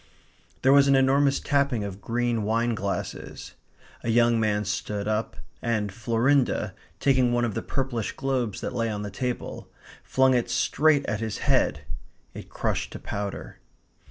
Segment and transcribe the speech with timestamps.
[0.63, 3.53] There was an enormous tapping of green wine glasses.
[4.03, 8.89] A young man stood up, and Florinda, taking one of the purplish globes that lay
[8.89, 9.69] on the table,
[10.03, 11.81] flung it straight at his head.
[12.33, 13.59] It crushed to powder.